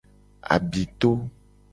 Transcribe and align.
Abito. 0.55 1.11